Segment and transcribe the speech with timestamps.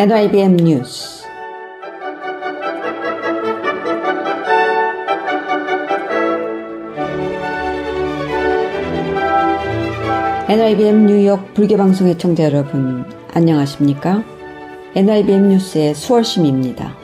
[0.00, 1.28] NIBM 뉴스
[10.48, 14.37] NIBM 뉴욕 불교방송의 청자 여러분 안녕하십니까?
[14.94, 16.96] NIBM 뉴스의 수월심입니다.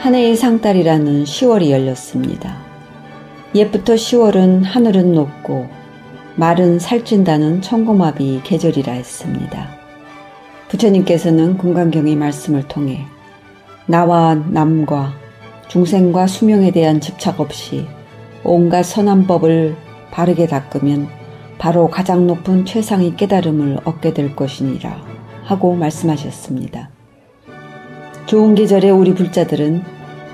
[0.00, 2.56] 한 해의 상달이라는 10월이 열렸습니다.
[3.54, 5.68] 옛부터 10월은 하늘은 높고
[6.34, 9.68] 말은 살찐다는 청고마비 계절이라 했습니다.
[10.68, 13.06] 부처님께서는 금강경의 말씀을 통해
[13.86, 15.14] 나와 남과
[15.68, 17.86] 중생과 수명에 대한 집착 없이
[18.42, 19.76] 온갖 선한 법을
[20.10, 21.17] 바르게 닦으면
[21.58, 25.02] 바로 가장 높은 최상의 깨달음을 얻게 될 것이니라
[25.44, 26.90] 하고 말씀하셨습니다.
[28.26, 29.82] 좋은 계절에 우리 불자들은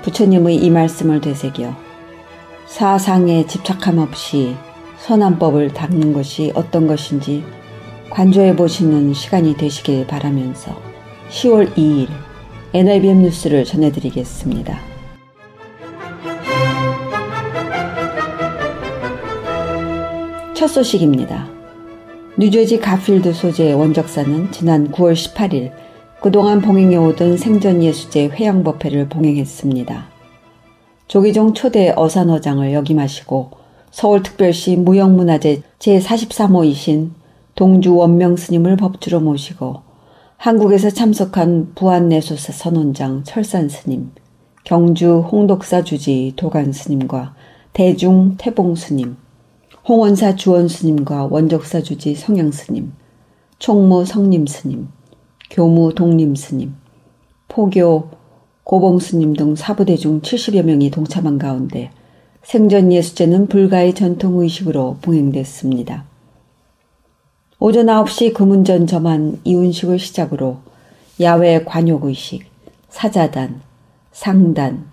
[0.03, 1.73] 부처님의 이 말씀을 되새겨
[2.67, 4.55] 사상에 집착함 없이
[4.97, 7.43] 선한 법을 닦는 것이 어떤 것인지
[8.09, 10.75] 관조해 보시는 시간이 되시길 바라면서
[11.29, 12.07] 10월 2일
[12.73, 14.94] NIBM 뉴스를 전해드리겠습니다.
[20.55, 21.49] 첫 소식입니다.
[22.39, 25.73] 뉴저지 가필드 소재의 원적사는 지난 9월 18일
[26.21, 30.05] 그동안 봉행해 오던 생전 예수제 회양 법회를 봉행했습니다.
[31.09, 33.51] 조기종 초대 어산어장을 역임하시고
[33.91, 37.09] 서울특별시 무형문화재 제43호이신
[37.55, 39.81] 동주 원명 스님을 법주로 모시고
[40.37, 44.11] 한국에서 참석한 부안내소사 선원장 철산 스님,
[44.63, 47.35] 경주 홍독사 주지 도간 스님과
[47.73, 49.17] 대중 태봉 스님,
[49.87, 52.93] 홍원사 주원 스님과 원적사 주지 성양 스님,
[53.59, 54.87] 총무 성림 스님,
[55.51, 56.73] 교무 독림 스님,
[57.47, 58.09] 포교
[58.63, 61.91] 고봉 스님 등 사부대중 70여 명이 동참한 가운데
[62.41, 66.05] 생전 예수제는 불가의 전통 의식으로 봉행됐습니다.
[67.59, 70.57] 오전 9시 금운전 점한 이운식을 시작으로
[71.21, 72.43] 야외 관욕의식,
[72.89, 73.61] 사자단,
[74.11, 74.87] 상단,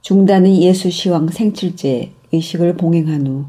[0.00, 3.44] 중단의 예수시왕 생칠제 의식을 봉행한 후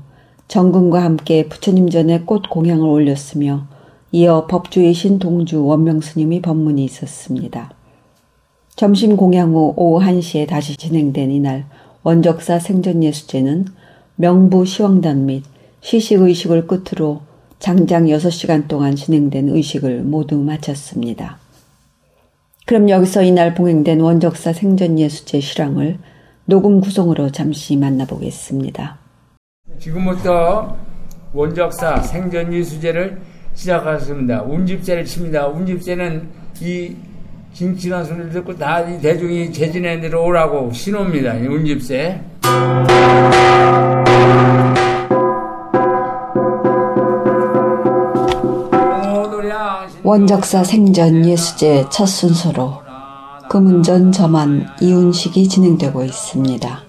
[0.49, 3.67] 정금과 함께 부처님 전에 꽃 공양을 올렸으며
[4.11, 7.71] 이어 법주이신 동주 원명스님이 법문이 있었습니다.
[8.75, 11.65] 점심 공양 후 오후 1시에 다시 진행된 이날
[12.01, 13.67] 원적사 생전예수제는
[14.15, 15.43] 명부 시황단 및
[15.81, 17.21] 시식의식을 끝으로
[17.59, 21.37] 장장 6시간 동안 진행된 의식을 모두 마쳤습니다.
[22.65, 25.99] 그럼 여기서 이날 봉행된 원적사 생전예수제 실황을
[26.45, 29.08] 녹음 구성으로 잠시 만나보겠습니다.
[29.79, 30.75] 지금부터
[31.33, 33.19] 원적사 생전예수제를
[33.53, 34.43] 시작하겠습니다.
[34.43, 35.47] 운집제를 칩니다.
[35.47, 36.27] 운집제는
[36.61, 36.95] 이
[37.53, 41.33] 김치나 소리를 듣고 다 대중이 재진에 들어오라고 신호입니다.
[41.33, 42.21] 운집세.
[50.03, 52.81] 원적사 생전 예수제 첫 순서로
[53.49, 56.88] 금운전 점안 이운식이 진행되고 있습니다.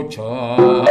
[0.00, 0.88] escuchar.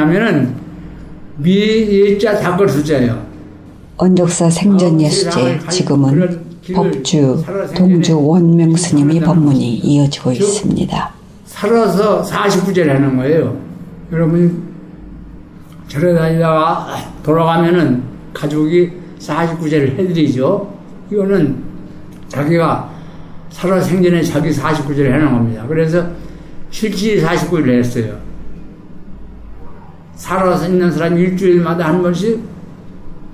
[0.00, 0.54] 건 무엇이냐면은
[1.36, 3.26] 미 예자 닭을 수제예요.
[3.96, 6.40] 언적사 생전 예수제 지금은
[6.74, 7.44] 법주
[7.76, 11.10] 동주 원명 스님이 법문이 이어지고 있습니다.
[11.44, 13.56] 살아서 49제를 하는 거예요.
[14.12, 14.70] 여러분
[15.88, 18.02] 절에 다니다가 돌아가면은
[18.32, 20.72] 가족이 49제를 해드리죠.
[21.10, 21.62] 이거는
[22.28, 22.90] 자기가
[23.50, 25.64] 살아 생전에 자기 49제를 해놓은 겁니다.
[25.68, 26.06] 그래서
[26.70, 28.29] 실질이 49일을 했어요.
[30.20, 32.38] 살아서 있는 사람이 일주일마다 한 번씩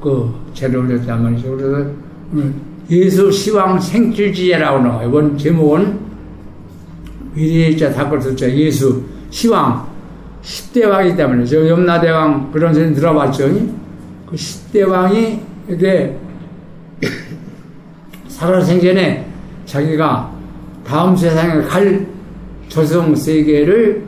[0.00, 1.56] 그 제를 올렸단 말이죠.
[1.56, 1.91] 그래서
[2.88, 5.09] 예수 시왕 생필지제라고 나와요.
[5.09, 5.99] 이번 제목은
[7.35, 9.85] 위리자 닭걸숫자 예수 시왕
[10.43, 13.49] 10대 왕이기 때문에 저 염라대왕 그런 소리 들어봤죠?
[14.27, 16.17] 그 10대 왕이 이렇게
[18.29, 19.27] 살아생전에
[19.67, 20.33] 자기가
[20.87, 22.06] 다음 세상에 갈
[22.69, 24.05] 조성 세계를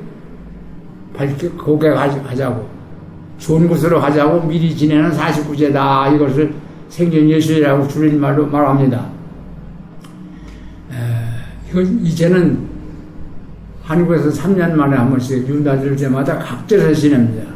[1.18, 2.68] 밝히 고백하자고
[3.38, 6.54] 좋은 곳으로 가자고 미리 지내는 49제다 이것을
[6.88, 9.06] 생전 예수라고 줄인 말로 말합니다.
[10.92, 10.94] 에,
[11.70, 12.58] 이거 이제는
[13.82, 17.48] 한국에서 3년 만에 한 번씩 윤다 들 때마다 각절해서 지냅니다.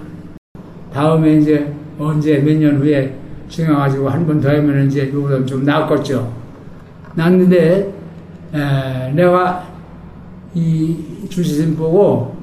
[0.92, 3.14] 다음에 이제 언제 몇 년 후에
[3.48, 6.32] 지나가지고 한 번 더 하면 이제 이거보다 좀 나았겠죠.
[7.14, 7.92] 났는데
[8.54, 9.66] 에, 내가
[10.54, 10.96] 이
[11.28, 12.41] 주시님 보고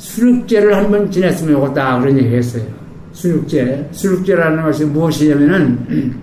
[0.00, 2.64] 수륙제를 한 번 지냈으면 좋겠다 그런 얘기 했어요.
[3.12, 3.88] 수륙제.
[3.92, 6.20] 수륙제라는 것이 무엇이냐면은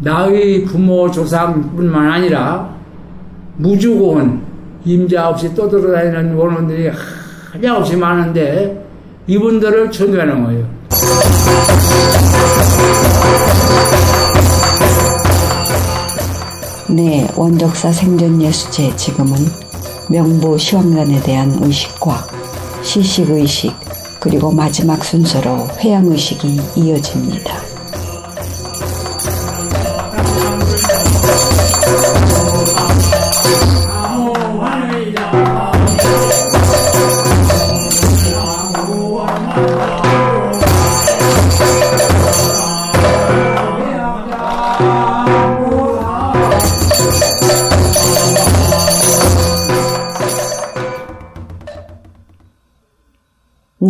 [0.00, 2.74] 나의 부모 조상뿐만 아니라
[3.56, 4.42] 무주고원
[4.84, 6.90] 임자 없이 떠돌아다니는 원원들이
[7.52, 8.82] 한량없이 많은데
[9.26, 10.66] 이분들을 천도하는 거예요.
[16.88, 19.36] 네, 원적사 생전 예수제 지금은
[20.08, 22.26] 명부 시황단에 대한 의식과
[22.82, 23.72] 시식의식
[24.20, 27.73] 그리고 마지막 순서로 회양의식이 이어집니다.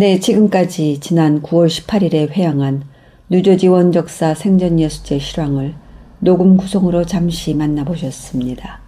[0.05, 2.83] 네, 지금까지 지난 9월 18일에 회양한
[3.27, 5.73] 뉴저지 원적사 생전예수제 실황을
[6.19, 8.81] 녹음 구성으로 잠시 만나보셨습니다.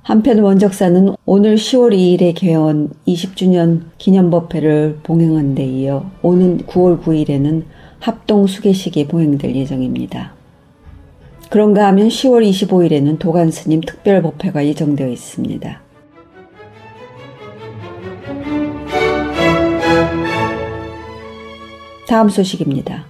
[0.00, 7.64] 한편 원적사는 오늘 10월 2일에 개원 20주년 기념법회를 봉행한 데 이어 오는 9월 9일에는
[8.00, 10.32] 합동 수계식이 봉행될 예정입니다.
[11.50, 15.87] 그런가 하면 10월 25일에는 도간 스님 특별 법회가 예정되어 있습니다.
[22.08, 23.04] 다음 소식입니다.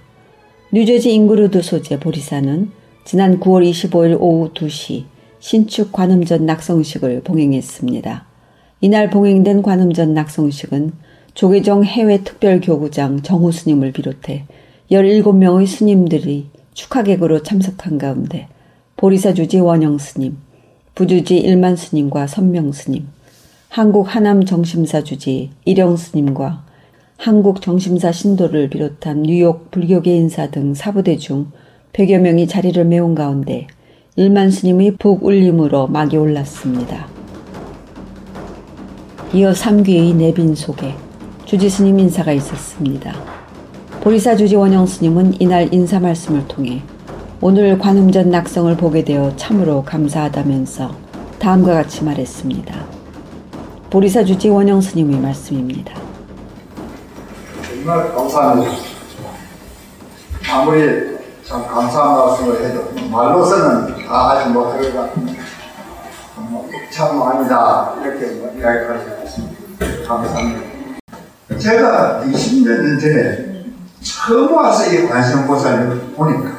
[0.73, 2.69] 뉴저지 잉그루드 소재 보리사는
[3.05, 5.05] 지난 9월 25일 오후 2시
[5.39, 8.25] 신축 관음전 낙성식을 봉행했습니다.
[8.81, 10.91] 이날 봉행된 관음전 낙성식은
[11.33, 14.43] 조계종 해외 특별교구장 정호 스님을 비롯해
[14.91, 18.49] 17명의 스님들이 축하객으로 참석한 가운데
[18.97, 20.35] 보리사 주지 원영 스님,
[20.95, 23.07] 부주지 일만 스님과 선명 스님,
[23.69, 26.67] 한국 하남 정심사 주지 일영 스님과
[27.21, 31.47] 한국 정심사 신도를 비롯한 뉴욕 불교계 인사 등 사부대 중
[31.91, 33.67] 100여 명이 자리를 메운 가운데
[34.15, 37.07] 일만 스님의 북울림으로 막이 올랐습니다.
[39.33, 40.95] 이어 3귀의 내빈 속에
[41.43, 43.13] 주지 스님 인사가 있었습니다.
[43.99, 46.81] 보리사 주지 원영 스님은 이날 인사 말씀을 통해
[47.41, 50.95] 오늘 관음전 낙성을 보게 되어 참으로 감사하다면서
[51.37, 52.85] 다음과 같이 말했습니다.
[53.89, 56.08] 보리사 주지 원영 스님의 말씀입니다.
[57.79, 58.71] 정말 감사합니다.
[60.51, 65.37] 아무리 참 감사한 말씀을 해도 말로서는 다 하지 못할 것 같은
[66.91, 70.07] 참 아니다 이렇게 이야기할 수 있습니다.
[70.07, 70.61] 감사합니다.
[71.57, 73.65] 제가 20년 전에
[74.01, 76.49] 처음 와서 이 관세음보살을 보니까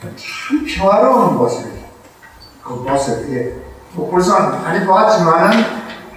[0.00, 1.84] 참 평화로운 모습이에요.
[2.64, 3.52] 그 모습이
[3.92, 5.64] 뭐 불쌍 많이 봤지만은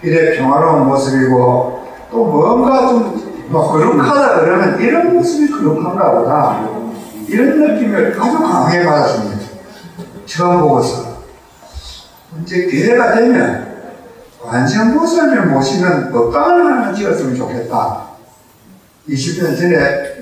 [0.01, 6.70] 이래 평화로운 모습이고 또 뭔가 좀 뭐 거룩하다 그러면 이런 모습이 거룩한가 보다.
[7.27, 9.41] 이런 느낌을 아주 강하게 받았습니다.
[10.25, 11.12] 처음 보고서.
[12.41, 13.72] 이제 기회가 되면
[14.41, 18.08] 관세음보살을 모시는 법당을 하나 지었으면 좋겠다.
[19.10, 20.15] 20년 전에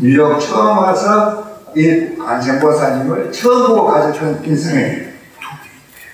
[0.00, 5.08] 뉴욕 처음 와서 이 관세음보살님을 처음 보고 가져준 인생에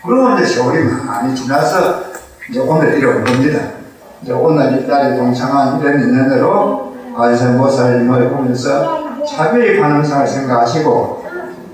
[0.04, 2.04] 그러고 이제 세월이 많이 지나서
[2.48, 3.83] 이제 오늘 이래 온 겁니다.
[4.24, 11.24] 이제 오늘 이 딸이 동창한 이런 인연으로 관세음보살님을 보면서 차별이 가능성을 생각하시고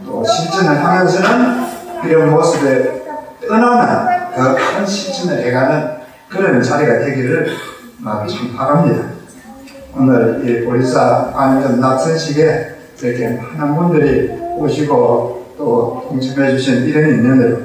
[0.04, 1.64] 또 실천을 하면서는
[2.07, 3.04] 이런 모습에
[3.47, 5.90] 떠나는 더 큰 실천을 해가는
[6.28, 7.52] 그런 자리가 되기를
[8.04, 9.04] 아, 참 바랍니다.
[9.97, 17.59] 오늘 이 보리사 안전 낙선식에 이렇게 많은 분들이 오시고 또 동참해 주신 이런 인연으로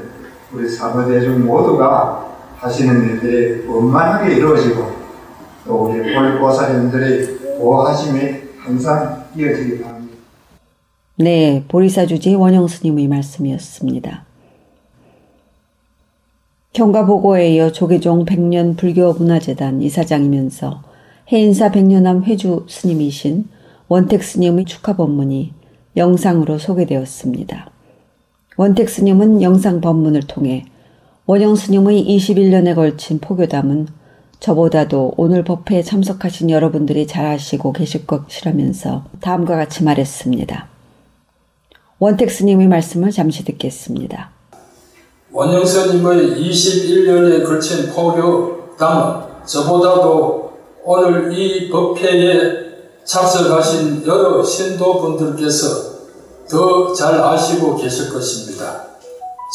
[0.54, 2.25] 우리 사부대중 모두가
[2.66, 4.92] 하시는 일들이 원만하게 이루어지고
[5.66, 8.20] 또 우리 보리보살님들의 보호하심이
[8.58, 10.18] 항상 이어지기 바랍니다.
[11.18, 14.26] 네, 보리사 주지 원영 스님의 말씀이었습니다.
[16.74, 20.82] 경가보고에 이어 조계종 백년 불교문화재단 이사장이면서
[21.32, 23.48] 해인사 백년암 회주 스님이신
[23.88, 25.54] 원택 스님의 축하 법문이
[25.96, 27.70] 영상으로 소개되었습니다.
[28.58, 30.66] 원택 스님은 영상 법문을 통해
[31.28, 33.88] 원영 스님의 21년에 걸친 포교담은
[34.40, 40.68] 저보다도 오늘 법회에 참석하신 여러분들이 잘 아시고 계실 것이라면서 다음과 같이 말했습니다.
[41.98, 44.30] 원택 스님의 말씀을 잠시 듣겠습니다.
[45.32, 50.54] 원영 스님의 21년에 걸친 포교담은 저보다도
[50.84, 52.66] 오늘 이 법회에
[53.04, 55.96] 참석하신 여러 신도분들께서
[56.48, 58.84] 더 잘 아시고 계실 것입니다.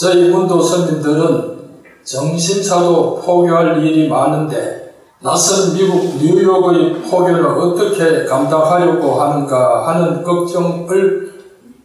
[0.00, 1.59] 저희 문도 스님들은
[2.04, 11.32] 정신차로 포교할 일이 많은데 낯선 미국 뉴욕의 포교를 어떻게 감당하려고 하는가 하는 걱정을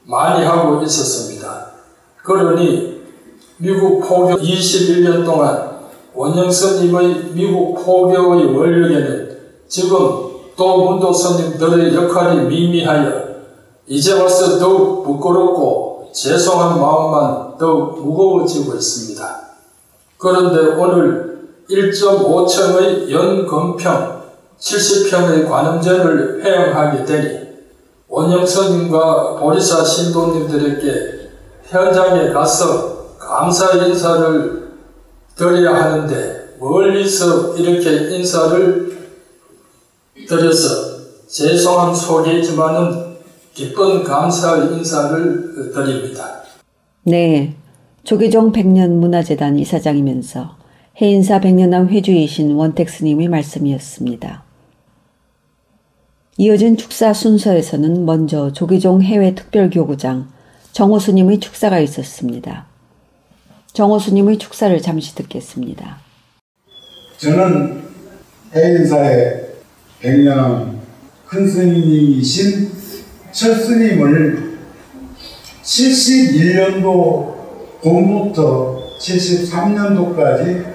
[0.06, 1.68] 많이 하고 있었습니다.
[2.24, 3.02] 그러니
[3.58, 5.76] 미국 포교 21년 동안
[6.14, 13.26] 원영스님의 미국 포교의 원력에는 지금 또 문도 스님들의 역할이 미미하여
[13.88, 19.46] 이제 와서 더욱 부끄럽고 죄송한 마음만 더욱 무거워지고 있습니다.
[20.26, 21.38] 그런데 오늘
[21.70, 24.24] 1.5층의 연금평
[24.58, 27.40] 70평의 관음전을 회양하게 되니
[28.08, 31.30] 원영스님과 보리사 신도님들에게
[31.68, 34.68] 현장에 가서 감사 인사를
[35.36, 38.98] 드려야 하는데 멀리서 이렇게 인사를
[40.28, 40.96] 드려서
[41.28, 43.18] 죄송한 속이지만은
[43.54, 46.42] 기쁜 감사 인사를 드립니다.
[47.04, 47.55] 네,
[48.06, 50.58] 조계종 백년 문화재단 이사장이면서
[51.02, 54.44] 해인사 백년암 회주이신 원택 스님의 말씀이었습니다.
[56.38, 60.28] 이어진 축사 순서에서는 먼저 조계종 해외 특별교구장
[60.72, 62.68] 정호 스님의 축사가 있었습니다.
[63.74, 65.98] 정호 스님의 축사를 잠시 듣겠습니다.
[67.18, 67.86] 저는
[68.54, 69.48] 해인사의
[70.02, 70.80] 백년암
[71.26, 72.72] 큰 스님이신
[73.32, 74.60] 첫 스님을
[75.64, 77.35] 71년도
[77.86, 80.66] 봄부터 73년도까지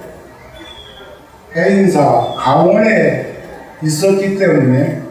[1.53, 3.35] 해인사 강원에
[3.83, 5.01] 있었기 때문에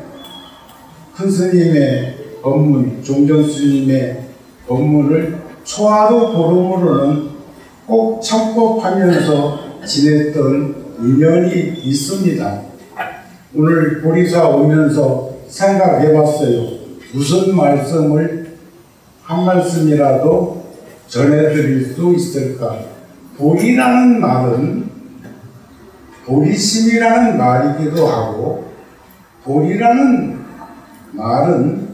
[1.14, 4.22] 큰 스님의 법문, 종전 스님의
[4.66, 7.28] 법문을 초하도 보름으로는
[7.86, 12.62] 꼭 참고하면서 지냈던 인연이 있습니다.
[13.54, 16.66] 오늘 보리사 오면서 생각해봤어요.
[17.12, 18.56] 무슨 말씀을
[19.22, 20.59] 한 말씀이라도
[21.10, 22.78] 전해드릴 수 있을까?
[23.36, 24.90] 보리라는 말은
[26.24, 28.70] 보리심이라는 말이기도 하고
[29.42, 30.38] 보리라는
[31.12, 31.88] 말은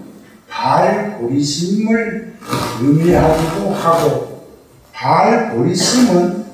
[0.48, 2.34] 발보리심을
[2.82, 4.46] 의미하기도 하고
[4.92, 6.44] 발보리심은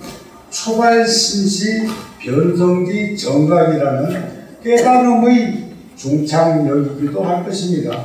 [0.50, 1.88] 초발심시
[2.20, 8.04] 변성기 정각이라는 깨달음의 중창력이기도 할 것입니다.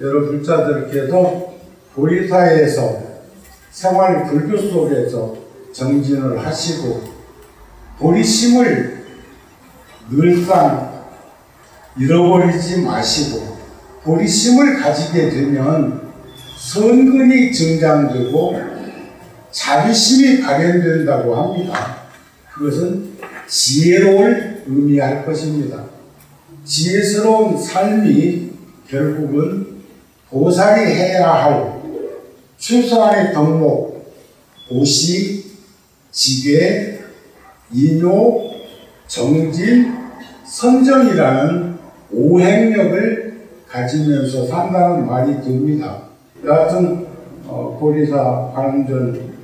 [0.00, 1.58] 여러 불자들께도
[1.94, 3.13] 보리사에서
[3.74, 5.36] 생활 불교 속에서
[5.72, 7.02] 정진을 하시고
[7.98, 9.04] 보리심을
[10.10, 11.02] 늘상
[11.98, 13.58] 잃어버리지 마시고
[14.04, 16.12] 보리심을 가지게 되면
[16.56, 18.60] 선근이 증장되고
[19.50, 21.96] 자비심이 발현된다고 합니다.
[22.52, 23.14] 그것은
[23.48, 25.84] 지혜로울 의미할 것입니다.
[26.64, 28.52] 지혜스러운 삶이
[28.88, 29.82] 결국은
[30.30, 31.83] 보살이 해야 할
[32.64, 34.14] 최소한의 덕목,
[34.70, 35.52] 보시,
[36.10, 36.98] 지계,
[37.70, 38.40] 인요,
[39.06, 39.92] 정진,
[40.46, 41.78] 선정이라는
[42.10, 46.04] 오행력을 가지면서 산다는 말이 듭니다.
[46.42, 47.06] 여하튼
[47.46, 49.34] 어, 보리사 관전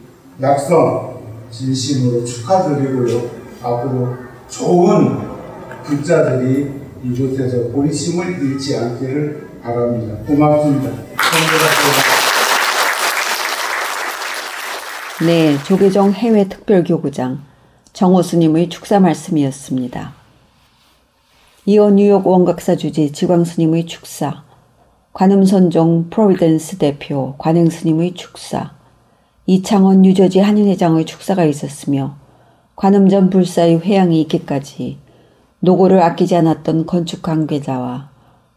[0.40, 3.30] 약성 진심으로 축하드리고요.
[3.62, 4.16] 앞으로
[4.48, 5.18] 좋은
[5.85, 6.70] 불자들이
[7.04, 10.16] 이곳에서 보리심을 잃지 않기를 바랍니다.
[10.26, 10.90] 고맙습니다.
[15.26, 17.42] 네, 조계종 해외 특별교구장
[17.92, 20.14] 정호스님의 축사 말씀이었습니다.
[21.66, 24.44] 이어 뉴욕 원각사 주지 지광스님의 축사,
[25.12, 28.72] 관음선종 프로비던스 대표 관행스님의 축사,
[29.44, 32.16] 이창원 뉴저지 한인회장의 축사가 있었으며
[32.76, 34.96] 관음전 불사의 회양이 있기까지
[35.59, 38.09] 노고를 아끼지 않았던 건축 관계자와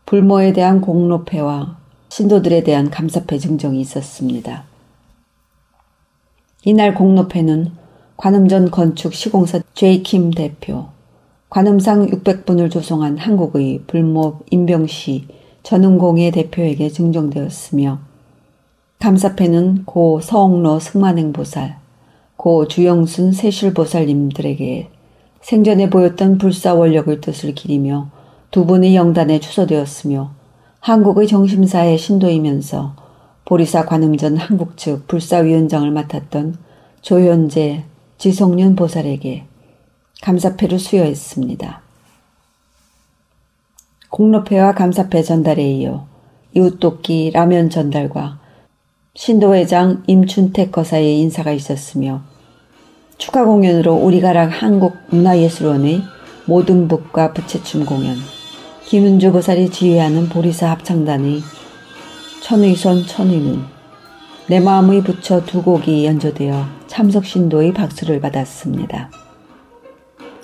[0.06, 1.76] 불모에 대한 공로패와
[2.08, 4.71] 신도들에 대한 감사패 증정이 있었습니다.
[6.65, 7.71] 이날 공로패는
[8.15, 10.86] 관음전 건축 시공사 제이킴 대표,
[11.49, 15.28] 관음상 600분을 조성한 한국의 불모 임병시
[15.63, 17.99] 전흥공예 대표에게 증정되었으며
[18.99, 21.80] 감사패는 고 서옥로 승만행 보살,
[22.38, 24.89] 고 주영순 세실 보살님들에게
[25.41, 28.10] 생전에 보였던 불사원력의 뜻을 기리며
[28.52, 30.32] 두 분의 영단에 추서되었으며
[30.80, 33.03] 한국의 정심사의 신도이면서
[33.45, 36.58] 보리사 관음전 한국 측 불사위원장을 맡았던
[37.01, 37.84] 조현재
[38.17, 39.45] 지성윤 보살에게
[40.21, 41.82] 감사패를 수여했습니다.
[44.10, 46.08] 공로패와 감사패 전달에 이어
[46.56, 48.39] 이웃돕기 라면 전달과
[49.15, 52.21] 신도회장 임춘택 거사의 인사가 있었으며
[53.17, 56.01] 추가 공연으로 우리가락 한국문화예술원의
[56.45, 58.17] 모든 북과 부채춤 공연,
[58.86, 61.41] 김은주 보살이 지휘하는 보리사 합창단의
[62.43, 63.63] 천의선 천의문,
[64.49, 69.10] 내 마음의 부처 두 곡이 연주되어 참석 신도의 박수를 받았습니다.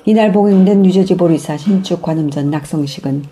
[0.06, 3.26] 이날 봉행된 뉴저지 보리사 신축 관음전 낙성식은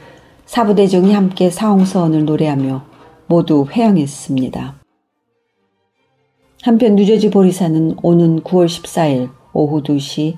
[0.45, 2.83] 사부대중이 함께 사홍서원을 노래하며
[3.27, 4.75] 모두 회양했습니다.
[6.63, 10.35] 한편 뉴저지 보리사는 오는 9월 14일 오후 2시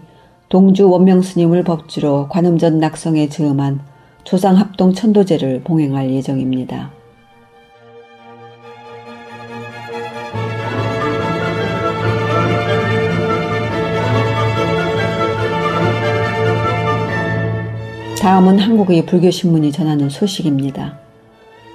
[0.50, 3.82] 동주 원명스님을 법주로 관음전 낙성에 즈음한
[4.24, 6.99] 조상합동 천도제를 봉행할 예정입니다.
[18.20, 21.00] 다음은 한국의 불교신문이 전하는 소식입니다.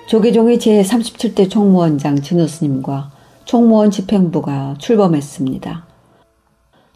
[0.09, 3.12] 조계종의 제37대 총무원장 진우 스님과
[3.46, 5.87] 총무원 집행부가 출범했습니다.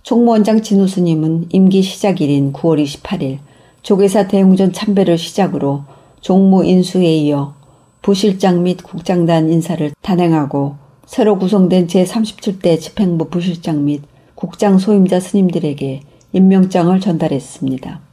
[0.03, 3.39] 총무원장 진우 스님은 임기 시작일인 9월 28일
[3.81, 5.85] 조계사 대웅전 참배를 시작으로
[6.21, 7.55] 종무 인수에 이어
[8.03, 14.03] 부실장 및 국장단 인사를 단행하고 새로 구성된 제37대 집행부 부실장 및
[14.35, 16.03] 국장 소임자 스님들에게
[16.35, 18.08] 임명장을 전달했습니다.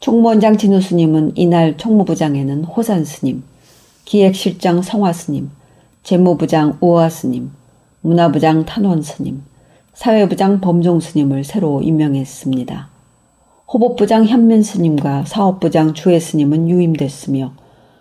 [0.00, 3.42] 총무원장 진우 스님은 이날 총무부장에는 호산 스님,
[4.06, 5.50] 기획실장 성화 스님,
[6.02, 7.50] 재무부장 우화 스님,
[8.00, 9.42] 문화부장 탄원 스님,
[9.92, 12.88] 사회부장 범종 스님을 새로 임명했습니다.
[13.70, 17.52] 호법부장 현민 스님과 사업부장 주혜 스님은 유임됐으며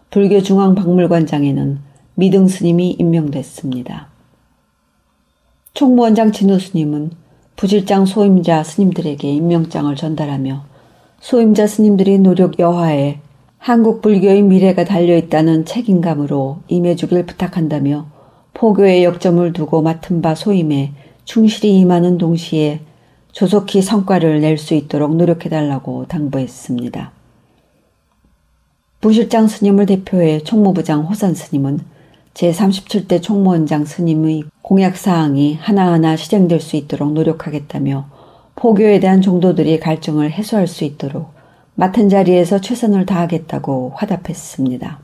[0.09, 1.79] 불교중앙박물관장에는
[2.15, 4.07] 미등 스님이 임명됐습니다.
[5.73, 7.11] 총무원장 진우 스님은
[7.57, 10.68] 부실장 소임자 스님들에게 임명장을 전달하며
[11.21, 13.19] 소임자 스님들이 노력 여하에
[13.57, 18.07] 한국 불교의 미래가 달려있다는 책임감으로 임해주길 부탁한다며
[18.53, 20.93] 포교의 역점을 두고 맡은 바 소임에
[21.25, 22.81] 충실히 임하는 동시에
[23.31, 27.11] 조속히 성과를 낼 수 있도록 노력해달라고 당부했습니다.
[29.01, 31.79] 부실장 스님을 대표해 총무부장 호산 스님은
[32.33, 38.18] 제37대 총무원장 스님의 공약사항이 하나하나 실행될 수 있도록 노력하겠다며
[38.55, 41.33] 포교에 대한 종도들이 갈증을 해소할 수 있도록
[41.75, 44.99] 맡은 자리에서 최선을 다하겠다고 화답했습니다.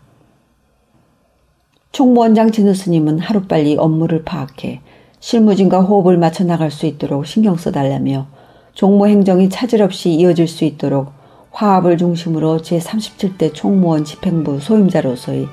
[1.92, 4.82] 총무원장 진우 스님은 하루빨리 업무를 파악해
[5.22, 8.28] 실무진과 호흡을 맞춰 나갈 수 있도록 신경 써달라며
[8.74, 11.14] 종무 행정이 차질 없이 이어질 수 있도록
[11.52, 15.48] 화합을 중심으로 제37대 총무원 집행부 소임자로서의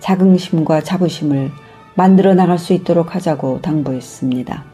[0.00, 1.52] 자긍심과 자부심을
[1.94, 4.73] 만들어 나갈 수 있도록 하자고 당부했습니다.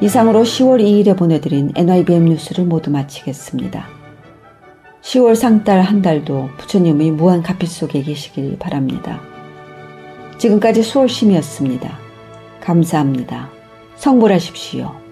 [0.00, 3.86] 이상으로 10월 2일에 보내드린 NIBM 뉴스를 모두 마치겠습니다.
[5.02, 9.20] 10월 상달 한 달도 부처님의 무한 가피 속에 계시길 바랍니다.
[10.38, 11.98] 지금까지 수월심이었습니다.
[12.60, 13.50] 감사합니다.
[13.96, 15.09] 성불하십시오.